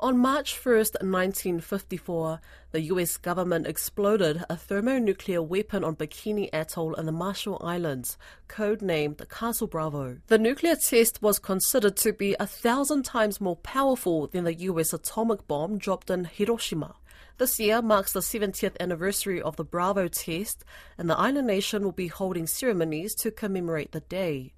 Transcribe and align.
On 0.00 0.18
March 0.18 0.60
1st, 0.60 1.02
1954, 1.04 2.40
the 2.72 2.80
US 2.80 3.16
government 3.16 3.68
exploded 3.68 4.44
a 4.50 4.56
thermonuclear 4.56 5.40
weapon 5.40 5.84
on 5.84 5.94
Bikini 5.94 6.50
Atoll 6.52 6.94
in 6.94 7.06
the 7.06 7.12
Marshall 7.12 7.60
Islands, 7.64 8.18
codenamed 8.48 9.28
Castle 9.28 9.68
Bravo. 9.68 10.18
The 10.26 10.36
nuclear 10.36 10.74
test 10.74 11.22
was 11.22 11.38
considered 11.38 11.96
to 11.98 12.12
be 12.12 12.34
a 12.40 12.46
thousand 12.46 13.04
times 13.04 13.40
more 13.40 13.56
powerful 13.56 14.26
than 14.26 14.42
the 14.42 14.54
US 14.54 14.92
atomic 14.92 15.46
bomb 15.46 15.78
dropped 15.78 16.10
in 16.10 16.24
Hiroshima. 16.24 16.96
This 17.38 17.60
year 17.60 17.80
marks 17.80 18.12
the 18.12 18.20
70th 18.20 18.76
anniversary 18.80 19.40
of 19.40 19.54
the 19.54 19.64
Bravo 19.64 20.08
test, 20.08 20.64
and 20.98 21.08
the 21.08 21.16
island 21.16 21.46
nation 21.46 21.84
will 21.84 21.92
be 21.92 22.08
holding 22.08 22.48
ceremonies 22.48 23.14
to 23.16 23.30
commemorate 23.30 23.92
the 23.92 24.00
day. 24.00 24.54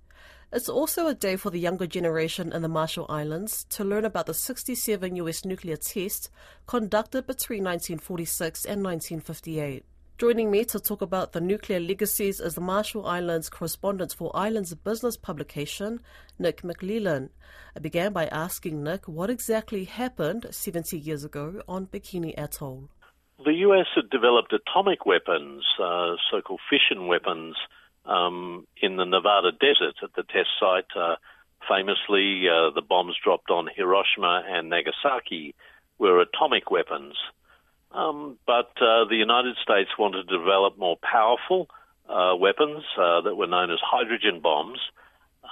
It's 0.53 0.69
also 0.69 1.09
a 1.09 1.15
day 1.15 1.35
for 1.35 1.51
the 1.51 1.59
younger 1.59 1.89
generation 1.89 2.53
in 2.53 2.63
the 2.63 2.69
Marshall 2.69 3.07
Islands 3.09 3.65
to 3.71 3.83
learn 3.83 4.05
about 4.05 4.27
the 4.27 4.35
67 4.35 5.17
US 5.17 5.45
nuclear 5.45 5.77
tests 5.77 6.31
conducted 6.67 7.27
between 7.27 7.65
1946 7.65 8.65
and 8.65 8.85
1958. 8.85 9.85
Joining 10.19 10.51
me 10.51 10.65
to 10.67 10.79
talk 10.79 11.03
about 11.03 11.33
the 11.33 11.41
nuclear 11.41 11.81
legacies 11.81 12.41
is 12.41 12.55
the 12.55 12.61
Marshall 12.61 13.07
Islands 13.07 13.51
correspondent 13.51 14.15
for 14.15 14.35
Islands 14.37 14.73
Business 14.73 15.17
publication, 15.17 16.01
Nick 16.39 16.63
McLellan. 16.63 17.31
I 17.75 17.81
began 17.81 18.13
by 18.13 18.27
asking 18.29 18.85
Nick 18.85 19.09
what 19.09 19.31
exactly 19.31 19.85
happened 19.85 20.47
70 20.53 20.97
years 20.97 21.25
ago 21.25 21.61
on 21.69 21.89
Bikini 21.89 22.35
Atoll. 22.39 22.89
The 23.45 23.53
US 23.53 23.89
had 23.97 24.09
developed 24.11 24.55
atomic 24.55 25.05
weapons, 25.05 25.65
uh, 25.83 26.15
so 26.31 26.41
called 26.41 26.61
fission 26.71 27.09
weapons 27.09 27.57
um, 28.07 28.67
in 28.81 28.97
the 28.97 29.05
Nevada 29.05 29.53
desert 29.53 29.97
at 30.03 30.15
the 30.15 30.23
test 30.23 30.49
site. 30.61 30.87
Uh, 30.97 31.17
famously, 31.69 32.45
uh, 32.49 32.71
the 32.75 32.83
bombs 32.87 33.17
dropped 33.23 33.51
on 33.51 33.69
Hiroshima 33.75 34.43
and 34.47 34.71
Nagasaki 34.71 35.55
were 35.99 36.21
atomic 36.21 36.71
weapons. 36.71 37.15
Um, 37.93 38.39
but 38.47 38.71
uh, 38.81 39.07
the 39.09 39.17
United 39.17 39.57
States 39.63 39.91
wanted 39.99 40.29
to 40.29 40.39
develop 40.39 40.77
more 40.77 40.97
powerful 41.03 41.69
uh, 42.09 42.35
weapons 42.39 42.85
uh, 42.99 43.23
that 43.23 43.37
were 43.37 43.47
known 43.47 43.71
as 43.71 43.79
hydrogen 43.83 44.41
bombs. 44.43 44.79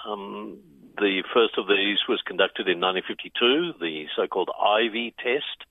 Um, 0.06 0.58
the 0.96 1.22
first 1.32 1.58
of 1.58 1.66
these 1.66 1.98
was 2.08 2.22
conducted 2.26 2.68
in 2.68 2.80
1952, 2.80 3.74
the 3.80 4.06
so-called 4.14 4.50
Ivy 4.54 5.14
test. 5.18 5.66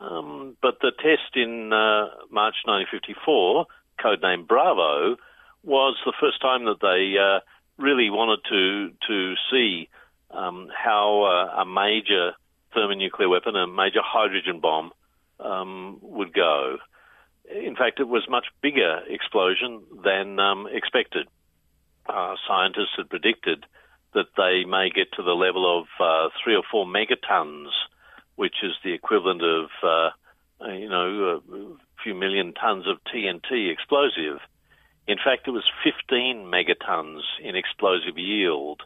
Um, 0.00 0.56
but 0.60 0.78
the 0.80 0.92
test 0.92 1.36
in 1.36 1.72
uh, 1.72 2.10
March 2.30 2.56
1954, 2.64 3.66
codenamed 4.00 4.46
Bravo, 4.46 5.16
was 5.66 5.96
the 6.06 6.14
first 6.20 6.40
time 6.40 6.64
that 6.64 6.80
they 6.80 7.18
uh, 7.18 7.40
really 7.76 8.08
wanted 8.08 8.40
to 8.48 8.90
to 9.06 9.34
see 9.50 9.88
um, 10.30 10.68
how 10.72 11.24
uh, 11.24 11.62
a 11.62 11.66
major 11.66 12.32
thermonuclear 12.72 13.28
weapon, 13.28 13.56
a 13.56 13.66
major 13.66 14.00
hydrogen 14.02 14.60
bomb, 14.60 14.92
um, 15.40 15.98
would 16.00 16.32
go. 16.32 16.78
In 17.50 17.76
fact, 17.76 18.00
it 18.00 18.08
was 18.08 18.26
much 18.28 18.46
bigger 18.62 19.00
explosion 19.08 19.82
than 20.04 20.38
um, 20.38 20.66
expected. 20.70 21.28
Uh, 22.08 22.34
scientists 22.46 22.94
had 22.96 23.08
predicted 23.08 23.64
that 24.14 24.26
they 24.36 24.64
may 24.64 24.90
get 24.90 25.12
to 25.12 25.22
the 25.22 25.32
level 25.32 25.80
of 25.80 25.86
uh, 26.00 26.28
three 26.42 26.56
or 26.56 26.62
four 26.70 26.86
megatons, 26.86 27.68
which 28.36 28.56
is 28.62 28.72
the 28.82 28.92
equivalent 28.92 29.42
of, 29.42 29.66
uh, 29.82 30.10
you 30.72 30.88
know, 30.88 31.40
a 31.52 32.02
few 32.02 32.14
million 32.14 32.52
tons 32.54 32.86
of 32.86 32.98
TNT 33.12 33.70
explosive. 33.70 34.40
In 35.08 35.18
fact, 35.18 35.46
it 35.46 35.52
was 35.52 35.64
15 35.84 36.50
megatons 36.50 37.20
in 37.42 37.54
explosive 37.54 38.18
yield. 38.18 38.82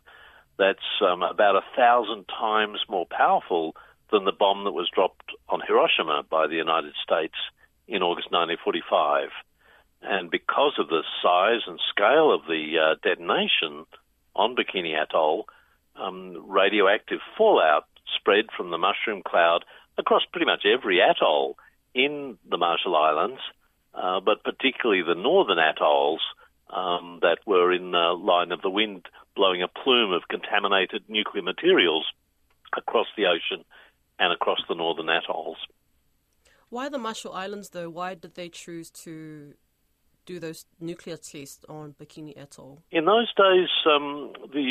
That's 0.59 1.01
um, 1.01 1.23
about 1.23 1.57
a 1.57 1.77
thousand 1.77 2.27
times 2.27 2.81
more 2.89 3.07
powerful 3.11 3.75
than 4.13 4.25
the 4.25 4.33
bomb 4.33 4.65
that 4.65 4.73
was 4.73 4.91
dropped 4.95 5.33
on 5.49 5.63
Hiroshima 5.67 6.25
by 6.29 6.47
the 6.47 6.57
United 6.57 6.93
States 7.03 7.37
in 7.89 8.03
August 8.03 8.31
1945. 8.31 9.31
And 10.03 10.31
because 10.31 10.75
of 10.79 10.89
the 10.89 11.03
size 11.23 11.63
and 11.67 11.81
scale 11.89 12.33
of 12.33 12.43
the 12.47 12.77
uh, 12.79 12.95
detonation 13.03 13.87
on 14.35 14.57
Bikini 14.57 14.95
Atoll, 14.95 15.47
um, 15.97 16.37
radioactive 16.49 17.21
fallout 17.37 17.87
spread 18.17 18.47
from 18.57 18.71
the 18.71 18.79
mushroom 18.79 19.23
cloud 19.27 19.65
across 19.99 20.23
pretty 20.31 20.47
much 20.47 20.65
every 20.65 21.01
atoll 21.01 21.57
in 21.95 22.39
the 22.49 22.57
Marshall 22.59 22.97
Islands 22.97 23.41
uh, 23.95 24.21
but 24.21 24.45
particularly 24.45 25.03
the 25.03 25.21
northern 25.21 25.59
atolls 25.59 26.21
um, 26.75 27.19
that 27.23 27.39
were 27.47 27.73
in 27.73 27.91
the 27.91 28.15
line 28.19 28.53
of 28.53 28.63
the 28.63 28.71
wind, 28.71 29.07
blowing 29.35 29.63
a 29.63 29.69
plume 29.69 30.13
of 30.13 30.23
contaminated 30.29 31.03
nuclear 31.09 31.43
materials 31.43 32.07
across 32.77 33.07
the 33.17 33.27
ocean 33.27 33.65
and 34.19 34.33
across 34.33 34.61
the 34.69 34.75
northern 34.75 35.09
atolls. 35.09 35.57
Why 36.69 36.89
the 36.89 36.99
Marshall 36.99 37.33
Islands, 37.33 37.71
though? 37.71 37.91
Why 37.91 38.15
did 38.15 38.37
they 38.37 38.49
choose 38.49 38.91
to 38.91 39.55
do 40.25 40.39
those 40.39 40.67
nuclear 40.79 41.17
tests 41.17 41.65
on 41.69 41.95
Bikini 42.01 42.41
Atoll? 42.41 42.83
In 42.93 43.07
those 43.07 43.33
days, 43.35 43.69
um, 43.87 44.33
the 44.53 44.63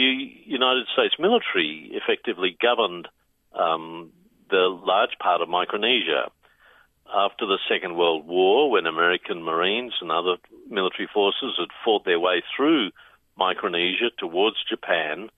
United 0.46 0.86
States 0.94 1.16
military 1.20 1.92
effectively 1.92 2.56
governed 2.62 3.10
um, 3.54 4.12
the 4.50 4.80
large 4.86 5.18
part 5.22 5.42
of 5.42 5.50
Micronesia 5.50 6.32
after 7.14 7.46
the 7.46 7.60
Second 7.68 7.96
World 7.96 8.28
War, 8.28 8.70
when 8.70 8.86
American 8.86 9.44
Marines 9.44 9.94
and 10.02 10.12
other 10.12 10.36
military 10.70 11.08
forces 11.12 11.56
had 11.58 11.70
fought 11.84 12.06
their 12.06 12.20
way 12.20 12.44
through 12.56 12.92
Micronesia 13.38 14.12
towards 14.18 14.58
Japan, 14.70 15.30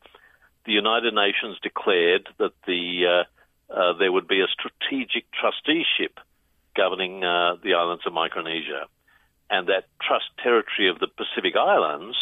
the 0.66 0.74
United 0.74 1.14
Nations 1.14 1.58
declared 1.62 2.28
that 2.38 2.54
the 2.68 3.24
uh, 3.72 3.74
uh, 3.74 3.94
there 3.98 4.12
would 4.12 4.28
be 4.28 4.42
a 4.42 4.48
strategic 4.48 5.26
trusteeship 5.32 6.20
governing 6.76 7.24
uh, 7.24 7.56
the 7.64 7.74
islands 7.74 8.04
of 8.06 8.14
Micronesia, 8.14 8.86
and 9.50 9.68
that 9.68 9.86
trust 10.02 10.26
territory 10.44 10.90
of 10.90 11.00
the 11.00 11.08
Pacific 11.08 11.56
Islands 11.56 12.18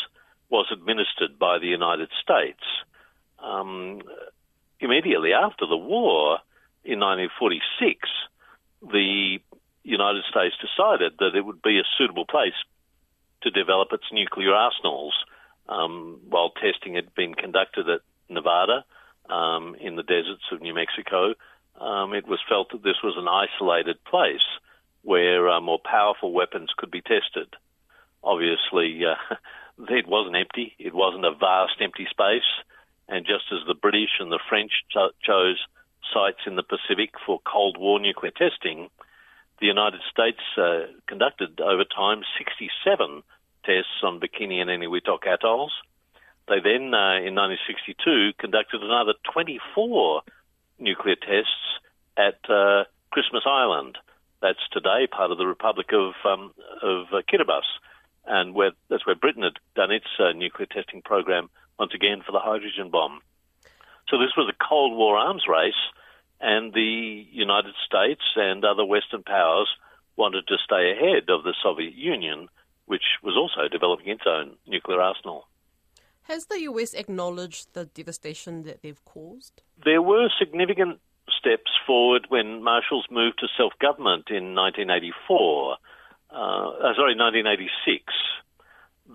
was 0.49 0.67
administered 0.71 1.38
by 1.39 1.59
the 1.59 1.67
United 1.67 2.09
States. 2.21 2.63
Um, 3.39 4.01
immediately 4.79 5.33
after 5.33 5.65
the 5.65 5.77
war 5.77 6.39
in 6.83 6.99
1946 6.99 8.09
the 8.81 9.40
United 9.84 10.23
States 10.29 10.56
decided 10.62 11.13
that 11.19 11.35
it 11.35 11.45
would 11.45 11.62
be 11.62 11.79
a 11.79 11.84
suitable 11.97 12.25
place 12.25 12.57
to 13.41 13.50
develop 13.51 13.90
its 13.91 14.06
nuclear 14.12 14.53
arsenals. 14.53 15.13
Um, 15.67 16.22
while 16.28 16.50
testing 16.50 16.95
had 16.95 17.13
been 17.13 17.35
conducted 17.35 17.88
at 17.89 18.01
Nevada 18.28 18.84
um, 19.29 19.75
in 19.79 19.95
the 19.95 20.03
deserts 20.03 20.44
of 20.51 20.62
New 20.62 20.73
Mexico, 20.73 21.35
um, 21.79 22.13
it 22.13 22.28
was 22.28 22.39
felt 22.50 22.72
that 22.72 22.84
this 22.84 22.97
was 23.03 23.16
an 23.18 23.28
isolated 23.28 24.03
place 24.03 24.45
where 25.03 25.47
uh, 25.50 25.62
more 25.62 25.79
powerful 25.84 26.34
weapons 26.34 26.69
could 26.75 26.91
be 26.91 27.01
tested. 27.01 27.53
Obviously, 28.23 29.01
uh, 29.06 29.35
it 29.89 30.07
wasn't 30.07 30.35
empty. 30.35 30.75
It 30.79 30.94
wasn't 30.94 31.25
a 31.25 31.31
vast 31.31 31.79
empty 31.81 32.07
space. 32.09 32.50
And 33.07 33.25
just 33.25 33.45
as 33.51 33.66
the 33.68 33.75
British 33.75 34.19
and 34.19 34.31
the 34.31 34.39
French 34.50 34.72
cho- 34.91 35.12
chose 35.23 35.57
sites 36.13 36.39
in 36.45 36.55
the 36.55 36.63
Pacific 36.63 37.11
for 37.25 37.39
Cold 37.45 37.77
War 37.77 37.99
nuclear 37.99 38.31
testing, 38.31 38.89
the 39.59 39.67
United 39.67 40.01
States 40.09 40.39
uh, 40.57 40.87
conducted 41.07 41.59
over 41.59 41.83
time 41.83 42.21
67 42.37 43.23
tests 43.65 44.03
on 44.03 44.19
Bikini 44.19 44.61
and 44.61 44.69
Eniwetok 44.69 45.27
atolls. 45.27 45.73
They 46.47 46.59
then, 46.63 46.93
uh, 46.93 47.21
in 47.21 47.35
1962, 47.35 48.33
conducted 48.39 48.81
another 48.81 49.13
24 49.31 50.21
nuclear 50.79 51.15
tests 51.15 51.79
at 52.17 52.39
uh, 52.49 52.85
Christmas 53.11 53.43
Island. 53.45 53.97
That's 54.41 54.59
today 54.71 55.07
part 55.11 55.31
of 55.31 55.37
the 55.37 55.45
Republic 55.45 55.87
of 55.93 56.13
um, 56.25 56.53
of 56.81 57.07
uh, 57.11 57.21
Kiribati, 57.29 57.67
and 58.25 58.55
where 58.55 58.71
that's 58.89 59.05
where 59.05 59.15
Britain 59.15 59.43
had 59.43 59.59
done 59.75 59.91
its 59.91 60.07
uh, 60.17 60.31
nuclear 60.31 60.65
testing 60.65 61.01
program 61.01 61.49
once 61.77 61.93
again 61.93 62.21
for 62.25 62.31
the 62.31 62.39
hydrogen 62.39 62.89
bomb. 62.89 63.19
So 64.07 64.17
this 64.17 64.35
was 64.35 64.49
a 64.49 64.63
Cold 64.63 64.97
War 64.97 65.17
arms 65.17 65.43
race 65.47 65.79
and 66.41 66.74
the 66.74 67.25
United 67.31 67.74
States 67.86 68.21
and 68.36 68.63
other 68.63 68.86
Western 68.86 69.24
powers 69.24 69.69
wanted 70.15 70.47
to 70.47 70.57
stay 70.63 70.91
ahead 70.91 71.30
of 71.30 71.44
the 71.44 71.53
Soviet 71.62 71.95
Union, 71.95 72.47
which 72.86 73.03
was 73.24 73.36
also 73.38 73.68
developing 73.68 74.09
its 74.09 74.24
own 74.25 74.56
nuclear 74.68 75.01
arsenal. 75.01 75.47
Has 76.24 76.45
the 76.45 76.62
US 76.62 76.94
acknowledged 76.94 77.74
the 77.74 77.86
devastation 77.86 78.63
that 78.63 78.81
they've 78.81 79.03
caused? 79.03 79.62
There 79.83 80.01
were 80.01 80.30
significant 80.38 81.00
steps 81.38 81.71
forward 81.88 82.27
when 82.30 82.63
Marshall's 82.63 83.07
moved 83.09 83.39
to 83.39 83.47
self 83.57 83.74
government 83.80 84.30
in 84.30 84.53
1984. 84.56 85.77
Uh, 86.31 86.36
uh, 86.36 86.94
sorry, 86.95 87.15
1986. 87.15 88.03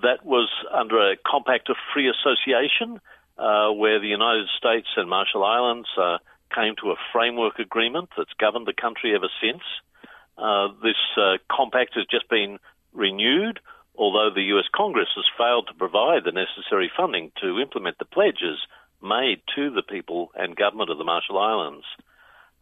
That 0.02 0.24
was 0.24 0.48
under 0.72 0.98
a 0.98 1.16
compact 1.24 1.70
of 1.70 1.76
free 1.92 2.10
association 2.10 3.00
uh, 3.38 3.70
where 3.70 4.00
the 4.00 4.08
United 4.08 4.48
States 4.58 4.88
and 4.96 5.08
Marshall 5.08 5.44
Islands 5.44 5.88
uh, 5.96 6.18
came 6.54 6.74
to 6.80 6.90
a 6.90 6.96
framework 7.12 7.58
agreement 7.58 8.10
that's 8.16 8.32
governed 8.38 8.66
the 8.66 8.72
country 8.72 9.14
ever 9.14 9.28
since. 9.42 9.62
Uh, 10.38 10.68
this 10.82 11.00
uh, 11.16 11.38
compact 11.50 11.94
has 11.94 12.06
just 12.10 12.28
been 12.28 12.58
renewed, 12.92 13.60
although 13.96 14.30
the 14.34 14.56
US 14.56 14.66
Congress 14.74 15.08
has 15.16 15.24
failed 15.36 15.68
to 15.68 15.74
provide 15.74 16.24
the 16.24 16.32
necessary 16.32 16.90
funding 16.96 17.30
to 17.40 17.60
implement 17.60 17.98
the 17.98 18.04
pledges 18.04 18.58
made 19.02 19.42
to 19.54 19.70
the 19.70 19.82
people 19.82 20.30
and 20.34 20.56
government 20.56 20.90
of 20.90 20.98
the 20.98 21.04
Marshall 21.04 21.38
Islands. 21.38 21.84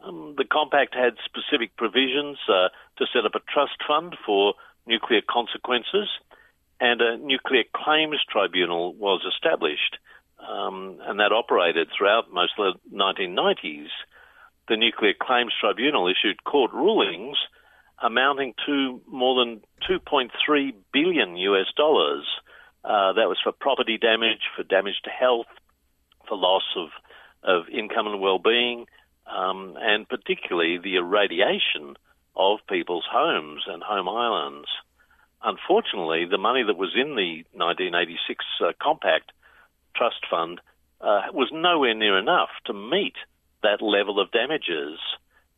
Um, 0.02 0.34
the 0.36 0.44
compact 0.44 0.94
had 0.94 1.14
specific 1.24 1.76
provisions 1.76 2.38
uh, 2.48 2.68
to 2.98 3.06
set 3.12 3.24
up 3.24 3.34
a 3.34 3.52
trust 3.52 3.78
fund 3.86 4.16
for 4.26 4.54
nuclear 4.86 5.22
consequences, 5.22 6.08
and 6.80 7.00
a 7.00 7.16
nuclear 7.16 7.62
claims 7.72 8.18
tribunal 8.28 8.94
was 8.94 9.22
established, 9.24 9.98
um, 10.48 10.98
and 11.02 11.20
that 11.20 11.32
operated 11.32 11.88
throughout 11.96 12.32
most 12.32 12.52
of 12.58 12.74
the 12.90 12.96
1990s. 12.96 13.88
The 14.68 14.76
Nuclear 14.76 15.14
Claims 15.20 15.52
Tribunal 15.60 16.08
issued 16.08 16.44
court 16.44 16.72
rulings 16.72 17.36
amounting 18.02 18.54
to 18.66 19.00
more 19.06 19.44
than 19.44 19.60
2.3 19.88 20.74
billion 20.92 21.36
US 21.36 21.66
dollars. 21.76 22.24
Uh, 22.84 23.12
that 23.12 23.28
was 23.28 23.38
for 23.42 23.52
property 23.52 23.96
damage, 23.96 24.40
for 24.56 24.64
damage 24.64 25.00
to 25.04 25.10
health, 25.10 25.46
for 26.28 26.36
loss 26.36 26.64
of, 26.76 26.88
of 27.44 27.68
income 27.68 28.08
and 28.08 28.20
well-being, 28.20 28.86
um, 29.26 29.76
and 29.80 30.08
particularly 30.08 30.78
the 30.78 30.96
irradiation 30.96 31.94
of 32.34 32.58
people's 32.68 33.06
homes 33.10 33.62
and 33.66 33.82
home 33.82 34.08
islands. 34.08 34.68
Unfortunately, 35.44 36.24
the 36.24 36.38
money 36.38 36.62
that 36.64 36.76
was 36.76 36.92
in 36.94 37.14
the 37.14 37.44
1986 37.52 38.44
uh, 38.60 38.72
Compact 38.80 39.30
Trust 39.94 40.26
Fund 40.30 40.60
uh, 41.00 41.22
was 41.32 41.50
nowhere 41.52 41.94
near 41.94 42.18
enough 42.18 42.50
to 42.66 42.72
meet 42.72 43.14
that 43.62 43.82
level 43.82 44.20
of 44.20 44.30
damages. 44.30 44.98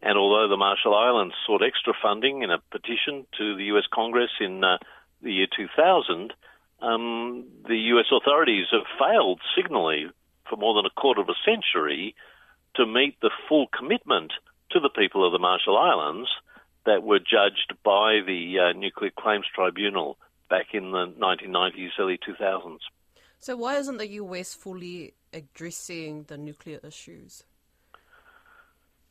And 0.03 0.19
although 0.19 0.49
the 0.49 0.57
Marshall 0.57 0.95
Islands 0.95 1.35
sought 1.47 1.63
extra 1.63 1.95
funding 2.01 2.43
in 2.43 2.51
a 2.51 2.63
petition 2.71 3.27
to 3.39 3.57
the 3.57 3.65
US 3.77 3.85
Congress 3.93 4.31
in 4.41 4.63
uh, 4.63 4.79
the 5.23 5.33
year 5.33 5.47
2000, 5.55 6.33
um, 6.81 7.45
the 7.67 7.79
US 7.95 8.07
authorities 8.13 8.67
have 8.73 8.87
failed 8.99 9.41
signally 9.57 10.07
for 10.49 10.57
more 10.57 10.75
than 10.75 10.87
a 10.87 11.01
quarter 11.01 11.21
of 11.21 11.29
a 11.29 11.41
century 11.45 12.15
to 12.77 12.87
meet 12.87 13.19
the 13.21 13.31
full 13.49 13.67
commitment 13.69 14.33
to 14.71 14.81
the 14.81 14.91
people 14.91 15.25
of 15.25 15.33
the 15.33 15.39
Marshall 15.39 15.79
Islands 15.79 16.29
that 16.85 17.03
were 17.03 17.19
judged 17.19 17.73
by 17.83 18.21
the 18.27 18.57
uh, 18.59 18.73
Nuclear 18.79 19.13
Claims 19.19 19.47
Tribunal 19.55 20.19
back 20.51 20.75
in 20.75 20.91
the 20.91 21.07
1990s, 21.19 21.91
early 21.99 22.19
2000s. 22.19 22.79
So, 23.44 23.56
why 23.56 23.76
isn't 23.76 23.99
the 23.99 24.08
US 24.23 24.55
fully 24.55 25.12
addressing 25.31 26.23
the 26.29 26.38
nuclear 26.38 26.81
issues? 26.82 27.44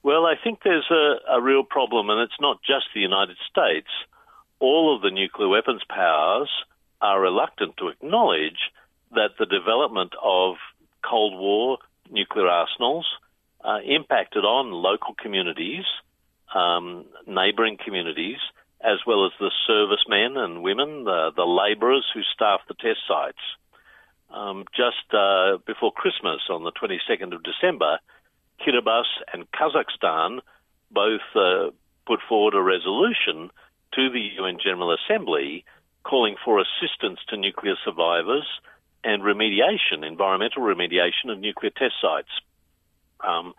Well, 0.02 0.26
I 0.26 0.34
think 0.44 0.62
there's 0.64 0.90
a, 0.90 1.36
a 1.38 1.40
real 1.40 1.64
problem, 1.64 2.10
and 2.10 2.20
it's 2.20 2.42
not 2.42 2.58
just 2.64 2.86
the 2.96 3.02
United 3.02 3.38
States. 3.48 3.90
All 4.58 4.96
of 4.96 5.04
the 5.04 5.12
nuclear 5.12 5.50
weapons 5.50 5.84
powers 5.88 6.50
are 7.00 7.22
reluctant 7.22 7.78
to 7.78 7.90
acknowledge 7.90 8.72
that 9.12 9.38
the 9.38 9.46
development 9.46 10.14
of 10.20 10.56
Cold 11.08 11.38
War 11.38 11.78
nuclear 12.10 12.48
arsenals 12.48 13.06
uh, 13.64 13.82
impacted 13.86 14.46
on 14.46 14.72
local 14.72 15.14
communities, 15.14 15.86
um, 16.56 17.06
neighbouring 17.28 17.78
communities, 17.78 18.40
as 18.82 18.98
well 19.06 19.28
as 19.28 19.32
the 19.40 19.52
servicemen 19.68 20.38
and 20.38 20.64
women, 20.64 21.04
the, 21.04 21.30
the 21.36 21.46
labourers 21.46 22.08
who 22.16 22.22
staff 22.34 22.62
the 22.68 22.74
test 22.74 23.02
sites. 23.08 23.38
Um, 24.34 24.66
just 24.76 25.14
uh, 25.14 25.58
before 25.68 25.92
Christmas, 25.92 26.42
on 26.50 26.64
the 26.64 26.72
22nd 26.72 27.36
of 27.36 27.44
December, 27.44 28.00
Kiribati 28.60 29.06
and 29.32 29.46
Kazakhstan 29.52 30.40
both 30.90 31.22
uh, 31.36 31.70
put 32.08 32.20
forward 32.28 32.56
a 32.56 32.62
resolution 32.62 33.52
to 33.94 34.10
the 34.10 34.30
UN 34.40 34.58
General 34.64 34.96
Assembly 34.96 35.66
calling 36.04 36.36
for 36.44 36.60
assistance 36.60 37.20
to 37.30 37.38
nuclear 37.38 37.76
survivors 37.86 38.48
and 39.04 39.22
remediation, 39.22 40.06
environmental 40.06 40.64
remediation 40.64 41.32
of 41.32 41.40
nuclear 41.40 41.72
test 41.72 41.94
sites. 42.02 42.30
Um, 43.20 43.54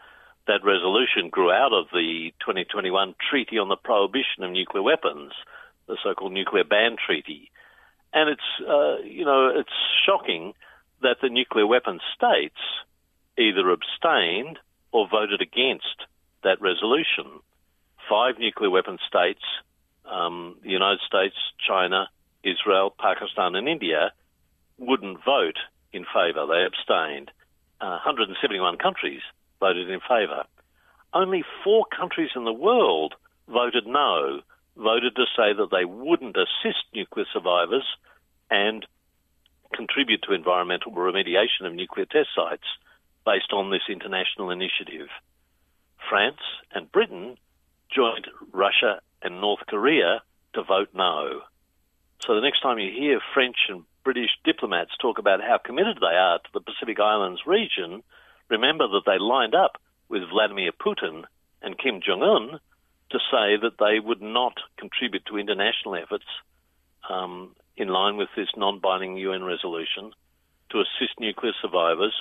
that 0.47 0.65
resolution 0.65 1.31
grew 1.31 1.51
out 1.51 1.73
of 1.73 1.87
the 1.93 2.33
2021 2.41 3.15
Treaty 3.31 3.59
on 3.59 3.69
the 3.69 3.77
Prohibition 3.77 4.43
of 4.43 4.51
Nuclear 4.51 4.83
Weapons, 4.83 5.33
the 5.87 5.97
so-called 6.03 6.33
Nuclear 6.33 6.65
Ban 6.65 6.97
Treaty. 6.97 7.51
And 8.13 8.29
it's, 8.29 8.69
uh, 8.69 8.99
you 9.05 9.25
know, 9.25 9.49
it's 9.57 9.73
shocking 10.05 10.53
that 11.05 11.19
the 11.21 11.29
nuclear 11.29 11.67
weapon 11.67 12.01
states 12.17 12.59
either 13.39 13.69
abstained 13.71 14.59
or 14.91 15.07
voted 15.07 15.43
against 15.43 16.09
that 16.43 16.61
resolution. 16.61 17.41
Five 18.09 18.39
nuclear 18.39 18.71
weapon 18.71 18.99
states, 19.07 19.43
um, 20.11 20.57
the 20.63 20.71
United 20.71 21.01
States, 21.07 21.37
China, 21.61 22.09
Israel, 22.43 22.95
Pakistan, 22.99 23.55
and 23.55 23.69
India, 23.69 24.13
wouldn't 24.79 25.23
vote 25.25 25.59
in 25.93 26.05
favour. 26.05 26.47
They 26.47 26.65
abstained. 26.65 27.31
Uh, 27.81 28.01
171 28.01 28.79
countries 28.79 29.21
voted 29.61 29.91
in 29.91 30.01
favour. 30.01 30.45
Only 31.13 31.45
four 31.63 31.85
countries 31.97 32.31
in 32.35 32.45
the 32.45 32.53
world 32.53 33.15
voted 33.47 33.87
no, 33.87 34.41
voted 34.77 35.17
to 35.17 35.27
say 35.37 35.53
that 35.53 35.69
they 35.71 35.85
wouldn't 35.85 36.37
assist 36.37 36.85
nuclear 36.95 37.27
survivors 37.33 37.85
and 38.51 38.87
contribute 39.75 40.23
to 40.23 40.35
environmental 40.35 40.93
remediation 40.93 41.67
of 41.67 41.75
nuclear 41.75 42.07
test 42.07 42.29
sites 42.35 42.67
based 43.27 43.53
on 43.53 43.71
this 43.71 43.83
international 43.89 44.51
initiative. 44.51 45.09
France 46.09 46.41
and 46.73 46.91
Britain 46.93 47.37
joined 47.95 48.29
Russia 48.53 49.01
and 49.23 49.41
North 49.41 49.61
Korea 49.69 50.23
to 50.55 50.63
vote 50.63 50.91
no. 50.95 51.41
So 52.21 52.35
the 52.35 52.41
next 52.41 52.61
time 52.61 52.79
you 52.79 52.91
hear 52.91 53.21
French 53.33 53.57
and 53.69 53.85
British 54.05 54.31
diplomats 54.45 54.93
talk 55.01 55.19
about 55.19 55.41
how 55.41 55.59
committed 55.59 55.99
they 56.01 56.17
are 56.17 56.39
to 56.39 56.51
the 56.53 56.61
Pacific 56.61 57.01
Islands 57.01 57.43
region, 57.47 58.03
remember 58.49 58.87
that 58.89 59.03
they 59.07 59.19
lined 59.19 59.55
up 59.55 59.81
with 60.09 60.29
Vladimir 60.29 60.73
Putin 60.73 61.25
and 61.63 61.79
Kim 61.79 62.01
Jong 62.07 62.23
un 62.23 62.61
to 63.11 63.19
say 63.31 63.57
that 63.57 63.79
they 63.79 64.01
would 64.01 64.21
not 64.21 64.55
contribute 64.79 65.25
to 65.27 65.39
international 65.39 65.97
efforts 65.97 66.27
um, 67.09 67.55
in 67.77 67.89
line 67.89 68.17
with 68.17 68.29
this 68.37 68.49
non 68.57 68.81
binding 68.81 69.17
UN 69.17 69.45
resolution 69.45 70.13
to 70.71 70.81
assist 70.81 71.19
nuclear 71.21 71.53
survivors 71.61 72.15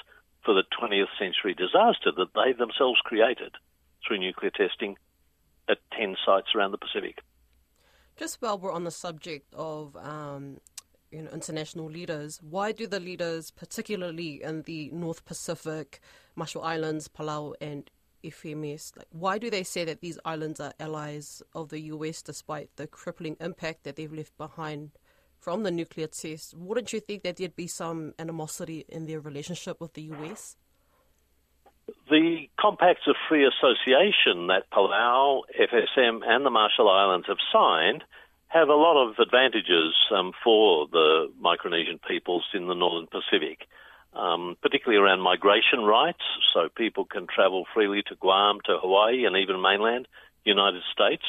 for 0.44 0.54
the 0.54 0.64
20th 0.80 1.08
century 1.18 1.54
disaster 1.54 2.12
that 2.16 2.34
they 2.36 2.54
themselves 2.54 3.00
created 3.04 3.54
through 4.06 4.20
nuclear 4.20 4.52
testing 4.52 4.98
at 5.70 5.78
10 5.98 6.18
sites 6.26 6.50
around 6.56 6.72
the 6.72 6.78
Pacific. 6.78 7.20
Just 8.18 8.42
while 8.42 8.60
we're 8.60 8.72
on 8.72 8.84
the 8.84 8.92
subject 8.92 9.54
of 9.56 9.96
um, 9.96 10.60
you 11.12 11.22
know, 11.22 11.32
international 11.32 11.86
leaders, 11.90 12.40
why 12.42 12.72
do 12.72 12.86
the 12.86 13.00
leaders, 13.00 13.52
particularly 13.52 14.44
in 14.44 14.64
the 14.64 14.90
North 14.92 15.26
Pacific, 15.26 16.00
Marshall 16.36 16.64
Islands, 16.64 17.08
Palau, 17.08 17.54
and 17.62 17.90
FMS, 18.24 18.96
like, 18.96 19.08
why 19.12 19.38
do 19.38 19.50
they 19.50 19.64
say 19.64 19.84
that 19.86 20.02
these 20.02 20.18
islands 20.24 20.60
are 20.60 20.74
allies 20.80 21.42
of 21.54 21.70
the 21.70 21.80
US 21.82 22.22
despite 22.22 22.70
the 22.78 22.88
crippling 22.88 23.36
impact 23.40 23.84
that 23.84 23.96
they've 23.96 24.14
left 24.14 24.38
behind 24.38 24.92
from 25.44 25.64
the 25.64 25.72
nuclear 25.72 26.08
test? 26.08 26.56
Wouldn't 26.56 26.94
you 26.94 27.02
think 27.02 27.24
that 27.24 27.36
there'd 27.36 27.56
be 27.56 27.68
some 27.68 28.14
animosity 28.18 28.86
in 28.88 29.06
their 29.06 29.20
relationship 29.20 29.82
with 29.82 29.94
the 29.94 30.04
US? 30.14 30.56
The 32.10 32.48
compacts 32.58 33.06
of 33.08 33.16
free 33.28 33.46
association 33.46 34.48
that 34.48 34.70
Palau, 34.72 35.42
FSM, 35.60 36.22
and 36.26 36.46
the 36.46 36.50
Marshall 36.50 36.90
Islands 36.90 37.28
have 37.28 37.38
signed 37.52 38.04
have 38.48 38.70
a 38.70 38.76
lot 38.76 38.96
of 39.04 39.16
advantages 39.20 39.94
um, 40.16 40.32
for 40.44 40.88
the 40.88 41.32
Micronesian 41.42 42.00
peoples 42.08 42.46
in 42.54 42.68
the 42.68 42.76
Northern 42.76 43.08
Pacific, 43.08 43.68
um, 44.14 44.56
particularly 44.62 45.04
around 45.04 45.22
migration 45.22 45.82
rights, 45.82 46.24
so 46.54 46.70
people 46.70 47.04
can 47.04 47.26
travel 47.28 47.66
freely 47.74 48.04
to 48.08 48.16
Guam, 48.16 48.60
to 48.66 48.78
Hawaii, 48.80 49.26
and 49.26 49.36
even 49.36 49.62
mainland 49.62 50.08
United 50.46 50.84
States. 50.94 51.26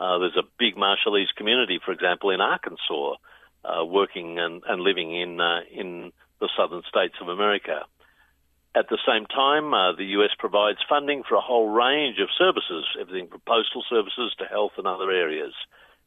Uh, 0.00 0.18
there's 0.18 0.36
a 0.36 0.48
big 0.58 0.74
Marshallese 0.74 1.34
community, 1.36 1.78
for 1.84 1.92
example, 1.92 2.30
in 2.30 2.40
Arkansas, 2.40 3.16
uh, 3.64 3.84
working 3.84 4.38
and, 4.38 4.62
and, 4.66 4.82
living 4.82 5.14
in 5.14 5.40
uh, 5.40 5.60
in 5.70 6.12
the 6.40 6.48
southern 6.56 6.82
states 6.88 7.14
of 7.20 7.28
America. 7.28 7.82
At 8.74 8.88
the 8.88 8.98
same 9.06 9.26
time, 9.26 9.74
uh, 9.74 9.92
the 9.92 10.16
US 10.18 10.30
provides 10.38 10.78
funding 10.88 11.22
for 11.28 11.36
a 11.36 11.40
whole 11.40 11.68
range 11.68 12.18
of 12.18 12.28
services, 12.36 12.86
everything 13.00 13.28
from 13.28 13.40
postal 13.46 13.84
services 13.88 14.34
to 14.38 14.46
health 14.46 14.72
and 14.78 14.86
other 14.86 15.10
areas. 15.10 15.52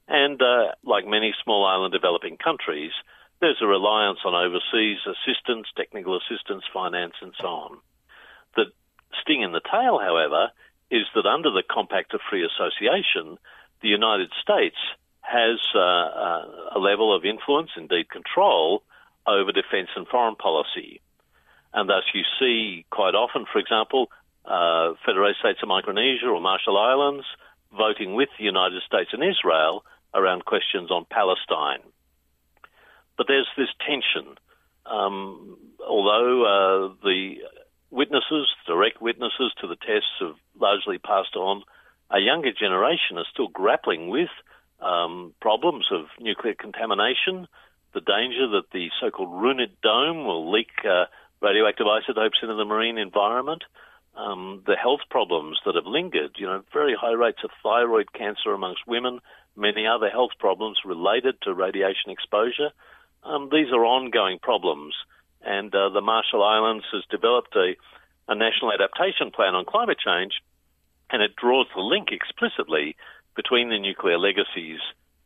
And 0.07 0.41
uh, 0.41 0.73
like 0.83 1.05
many 1.05 1.33
small 1.43 1.65
island 1.65 1.93
developing 1.93 2.37
countries, 2.37 2.91
there's 3.39 3.61
a 3.61 3.67
reliance 3.67 4.19
on 4.25 4.33
overseas 4.33 4.99
assistance, 5.05 5.67
technical 5.75 6.17
assistance, 6.17 6.63
finance, 6.73 7.13
and 7.21 7.33
so 7.39 7.47
on. 7.47 7.77
The 8.55 8.65
sting 9.21 9.41
in 9.41 9.51
the 9.51 9.61
tail, 9.61 9.99
however, 9.99 10.49
is 10.91 11.05
that 11.15 11.25
under 11.25 11.51
the 11.51 11.63
Compact 11.63 12.13
of 12.13 12.21
Free 12.29 12.45
Association, 12.45 13.37
the 13.81 13.89
United 13.89 14.31
States 14.41 14.77
has 15.25 15.59
uh, 15.73 15.79
uh, 15.79 16.45
a 16.75 16.79
level 16.79 17.15
of 17.15 17.25
influence, 17.25 17.71
indeed 17.75 18.09
control, 18.09 18.83
over 19.27 19.51
defence 19.51 19.89
and 19.95 20.07
foreign 20.07 20.35
policy. 20.35 21.01
And 21.73 21.89
thus 21.89 22.03
you 22.13 22.21
see 22.39 22.85
quite 22.89 23.15
often, 23.15 23.45
for 23.51 23.59
example, 23.59 24.09
uh, 24.45 24.93
Federated 25.05 25.37
States 25.39 25.59
of 25.61 25.67
Micronesia 25.67 26.27
or 26.27 26.39
Marshall 26.39 26.77
Islands 26.77 27.25
voting 27.75 28.13
with 28.13 28.29
the 28.37 28.45
United 28.45 28.81
States 28.83 29.09
and 29.11 29.23
Israel 29.23 29.83
around 30.13 30.45
questions 30.45 30.91
on 30.91 31.05
Palestine. 31.09 31.83
But 33.17 33.27
there's 33.27 33.49
this 33.57 33.69
tension. 33.85 34.35
Um, 34.85 35.57
although 35.85 36.43
uh, 36.45 36.93
the 37.03 37.35
witnesses, 37.89 38.47
direct 38.67 39.01
witnesses 39.01 39.51
to 39.61 39.67
the 39.67 39.75
tests, 39.75 40.19
have 40.19 40.35
largely 40.59 40.95
largely 40.95 40.97
passed 40.99 41.35
on. 41.35 41.63
A 42.11 42.19
younger 42.19 42.51
generation 42.51 43.17
are 43.17 43.25
still 43.31 43.47
grappling 43.47 44.09
with 44.09 44.29
um, 44.79 45.33
problems 45.41 45.85
of 45.91 46.05
nuclear 46.19 46.53
contamination, 46.53 47.47
the 47.93 48.01
danger 48.01 48.47
that 48.49 48.71
the 48.73 48.89
so-called 48.99 49.29
Runit 49.29 49.71
dome 49.81 50.25
will 50.25 50.51
leak 50.51 50.69
uh, 50.83 51.05
radioactive 51.41 51.87
isotopes 51.87 52.39
into 52.41 52.55
the 52.55 52.65
marine 52.65 52.97
environment, 52.97 53.63
um, 54.15 54.63
the 54.65 54.75
health 54.75 55.01
problems 55.09 55.59
that 55.65 55.75
have 55.75 55.85
lingered, 55.85 56.35
you 56.37 56.45
know, 56.45 56.63
very 56.73 56.95
high 56.99 57.13
rates 57.13 57.39
of 57.43 57.51
thyroid 57.63 58.11
cancer 58.13 58.53
amongst 58.53 58.87
women, 58.87 59.19
many 59.55 59.87
other 59.87 60.09
health 60.09 60.31
problems 60.39 60.79
related 60.85 61.35
to 61.41 61.53
radiation 61.53 62.09
exposure. 62.09 62.71
Um, 63.23 63.49
these 63.51 63.71
are 63.71 63.85
ongoing 63.85 64.39
problems, 64.39 64.93
and 65.41 65.73
uh, 65.73 65.89
the 65.89 66.01
Marshall 66.01 66.43
Islands 66.43 66.85
has 66.93 67.03
developed 67.09 67.55
a, 67.55 67.75
a 68.27 68.35
national 68.35 68.71
adaptation 68.71 69.31
plan 69.31 69.55
on 69.55 69.65
climate 69.65 69.97
change, 70.03 70.33
and 71.09 71.21
it 71.21 71.35
draws 71.35 71.67
the 71.75 71.81
link 71.81 72.09
explicitly 72.11 72.95
between 73.35 73.69
the 73.69 73.79
nuclear 73.79 74.17
legacies 74.17 74.79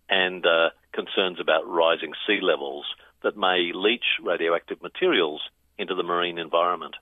and 0.09 0.45
uh, 0.45 0.69
concerns 0.93 1.39
about 1.39 1.67
rising 1.67 2.13
sea 2.25 2.39
levels 2.41 2.85
that 3.23 3.37
may 3.37 3.71
leach 3.73 4.05
radioactive 4.21 4.81
materials 4.81 5.41
into 5.77 5.95
the 5.95 6.03
marine 6.03 6.37
environment. 6.37 6.95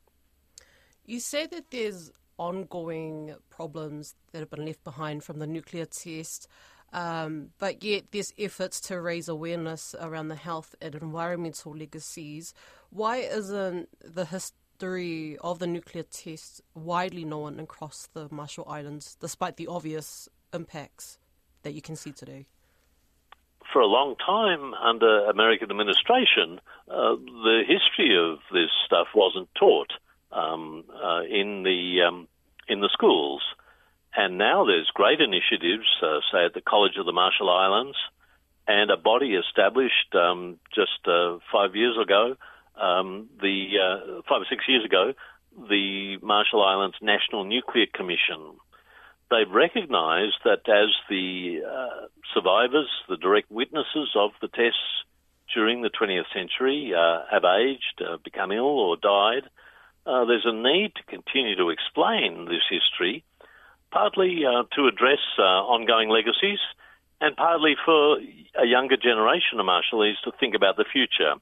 You 1.05 1.19
say 1.19 1.45
that 1.47 1.71
there's 1.71 2.11
ongoing 2.37 3.35
problems 3.49 4.15
that 4.31 4.39
have 4.39 4.49
been 4.49 4.65
left 4.65 4.83
behind 4.83 5.23
from 5.23 5.39
the 5.39 5.47
nuclear 5.47 5.85
test, 5.85 6.47
um, 6.93 7.49
but 7.57 7.83
yet 7.83 8.05
there's 8.11 8.33
efforts 8.37 8.79
to 8.81 9.01
raise 9.01 9.27
awareness 9.27 9.95
around 9.99 10.27
the 10.27 10.35
health 10.35 10.75
and 10.81 10.95
environmental 10.95 11.75
legacies. 11.75 12.53
Why 12.89 13.17
isn't 13.17 13.89
the 14.01 14.25
history 14.25 15.37
of 15.39 15.59
the 15.59 15.67
nuclear 15.67 16.03
test 16.03 16.61
widely 16.75 17.25
known 17.25 17.59
across 17.59 18.07
the 18.13 18.27
Marshall 18.31 18.67
Islands, 18.69 19.17
despite 19.19 19.57
the 19.57 19.67
obvious 19.67 20.29
impacts 20.53 21.17
that 21.63 21.73
you 21.73 21.81
can 21.81 21.95
see 21.95 22.11
today? 22.11 22.47
for 23.71 23.81
a 23.81 23.85
long 23.85 24.15
time 24.15 24.73
under 24.73 25.25
American 25.25 25.69
administration, 25.69 26.59
uh, 26.89 27.15
the 27.15 27.63
history 27.67 28.17
of 28.17 28.39
this 28.51 28.69
stuff 28.85 29.07
wasn't 29.13 29.49
taught 29.55 29.91
um, 30.31 30.83
uh, 30.91 31.21
in 31.23 31.63
the 31.63 32.01
um, 32.07 32.27
in 32.67 32.81
the 32.81 32.89
schools, 32.91 33.41
and 34.15 34.37
now 34.37 34.65
there's 34.65 34.89
great 34.93 35.19
initiatives, 35.21 35.87
uh, 36.01 36.19
say 36.31 36.45
at 36.45 36.53
the 36.53 36.61
College 36.61 36.97
of 36.97 37.05
the 37.05 37.11
Marshall 37.11 37.49
Islands, 37.49 37.97
and 38.67 38.89
a 38.89 38.97
body 38.97 39.35
established 39.35 40.13
um, 40.15 40.59
just 40.73 41.07
uh, 41.07 41.37
five 41.51 41.75
years 41.75 41.97
ago, 42.01 42.35
um, 42.81 43.29
the 43.41 43.67
uh, 43.77 44.21
five 44.27 44.41
or 44.41 44.47
six 44.49 44.65
years 44.67 44.85
ago, 44.85 45.13
the 45.69 46.17
Marshall 46.21 46.63
Islands 46.63 46.97
National 47.01 47.43
Nuclear 47.43 47.85
Commission 47.93 48.57
they've 49.29 49.51
recognised 49.51 50.39
that 50.45 50.67
as 50.67 50.89
the 51.09 51.61
uh, 51.67 52.07
survivors, 52.33 52.89
the 53.09 53.17
direct 53.17 53.51
witnesses 53.51 54.09
of 54.15 54.31
the 54.41 54.47
tests 54.47 55.03
during 55.53 55.81
the 55.81 55.89
20th 55.89 56.31
century 56.33 56.93
uh, 56.95 57.23
have 57.31 57.43
aged, 57.43 58.01
uh, 58.01 58.17
become 58.23 58.51
ill, 58.51 58.79
or 58.79 58.97
died, 58.97 59.49
uh, 60.05 60.25
there's 60.25 60.45
a 60.45 60.53
need 60.53 60.93
to 60.95 61.03
continue 61.03 61.55
to 61.55 61.69
explain 61.69 62.45
this 62.45 62.63
history, 62.69 63.23
partly 63.91 64.43
uh, 64.45 64.63
to 64.75 64.87
address 64.87 65.19
uh, 65.37 65.41
ongoing 65.41 66.09
legacies, 66.09 66.59
and 67.19 67.35
partly 67.35 67.75
for 67.83 68.17
a 68.61 68.65
younger 68.65 68.95
generation 68.95 69.59
of 69.59 69.65
Marshallese 69.65 70.21
to 70.23 70.31
think 70.39 70.55
about 70.55 70.77
the 70.77 70.85
future. 70.91 71.33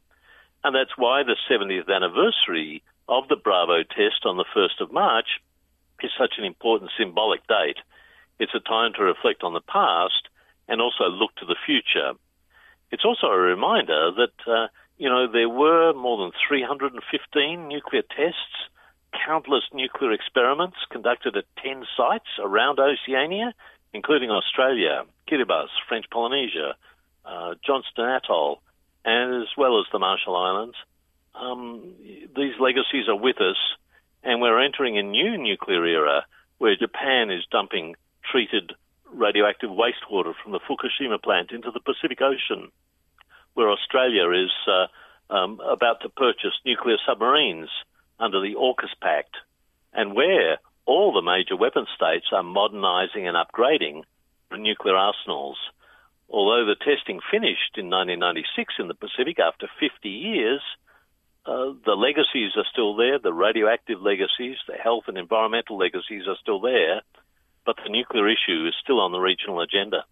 And 0.63 0.75
that's 0.75 0.97
why 0.97 1.23
the 1.23 1.35
70th 1.49 1.93
anniversary 1.93 2.81
of 3.07 3.27
the 3.27 3.35
Bravo 3.35 3.83
test 3.83 4.25
on 4.25 4.37
the 4.37 4.45
1st 4.55 4.81
of 4.81 4.91
March 4.91 5.27
is 6.03 6.11
such 6.17 6.35
an 6.37 6.45
important 6.45 6.91
symbolic 6.97 7.45
date. 7.47 7.77
It's 8.39 8.55
a 8.55 8.59
time 8.59 8.93
to 8.97 9.03
reflect 9.03 9.43
on 9.43 9.53
the 9.53 9.61
past 9.61 10.27
and 10.67 10.81
also 10.81 11.05
look 11.05 11.35
to 11.35 11.45
the 11.45 11.55
future. 11.65 12.13
It's 12.91 13.05
also 13.05 13.27
a 13.27 13.37
reminder 13.37 14.11
that, 14.11 14.37
uh, 14.47 14.67
you 14.97 15.09
know, 15.09 15.31
there 15.31 15.49
were 15.49 15.93
more 15.93 16.17
than 16.17 16.31
315 16.47 17.67
nuclear 17.67 18.03
tests, 18.03 18.69
countless 19.25 19.63
nuclear 19.73 20.11
experiments 20.11 20.77
conducted 20.89 21.37
at 21.37 21.45
10 21.63 21.85
sites 21.95 22.27
around 22.39 22.79
Oceania, 22.79 23.53
including 23.93 24.29
Australia, 24.29 25.03
Kiribati, 25.29 25.67
French 25.87 26.05
Polynesia, 26.11 26.75
uh, 27.25 27.55
Johnston 27.65 28.05
Atoll, 28.05 28.61
and 29.03 29.43
as 29.43 29.49
well 29.57 29.79
as 29.79 29.85
the 29.91 29.99
Marshall 29.99 30.35
Islands. 30.35 30.75
Um, 31.33 31.93
these 32.35 32.59
legacies 32.59 33.07
are 33.07 33.15
with 33.15 33.37
us 33.41 33.57
and 34.25 34.41
we're 34.41 34.59
entering 34.59 34.97
a 34.97 35.03
new 35.03 35.37
nuclear 35.37 35.85
era 35.85 36.25
where 36.57 36.75
Japan 36.75 37.29
is 37.29 37.45
dumping 37.51 37.95
treated 38.29 38.73
radioactive 39.13 39.69
wastewater 39.69 40.33
from 40.41 40.51
the 40.51 40.59
Fukushima 40.59 41.21
plant 41.21 41.51
into 41.51 41.71
the 41.71 41.79
Pacific 41.79 42.19
Ocean, 42.21 42.71
where 43.53 43.69
Australia 43.69 44.29
is 44.31 44.51
uh, 44.67 45.33
um, 45.33 45.59
about 45.59 46.01
to 46.01 46.09
purchase 46.09 46.53
nuclear 46.65 46.97
submarines 47.07 47.69
under 48.19 48.41
the 48.41 48.55
AUKUS 48.55 48.99
Pact, 48.99 49.35
and 49.93 50.15
where 50.15 50.57
all 50.85 51.13
the 51.13 51.21
major 51.21 51.55
weapon 51.55 51.85
states 51.95 52.27
are 52.31 52.43
modernizing 52.43 53.27
and 53.27 53.37
upgrading 53.37 54.03
the 54.49 54.57
nuclear 54.57 54.95
arsenals. 54.95 55.57
Although 56.29 56.65
the 56.65 56.75
testing 56.75 57.19
finished 57.31 57.77
in 57.77 57.89
1996 57.89 58.73
in 58.79 58.87
the 58.87 58.95
Pacific 58.95 59.39
after 59.39 59.67
50 59.79 60.09
years, 60.09 60.61
uh, 61.45 61.73
the 61.85 61.93
legacies 61.93 62.51
are 62.57 62.65
still 62.71 62.95
there, 62.95 63.19
the 63.19 63.33
radioactive 63.33 64.01
legacies, 64.01 64.57
the 64.67 64.73
health 64.73 65.03
and 65.07 65.17
environmental 65.17 65.77
legacies 65.77 66.23
are 66.27 66.37
still 66.41 66.59
there, 66.59 67.01
but 67.65 67.75
the 67.83 67.89
nuclear 67.89 68.27
issue 68.27 68.67
is 68.67 68.73
still 68.81 68.99
on 68.99 69.11
the 69.11 69.19
regional 69.19 69.61
agenda. 69.61 70.05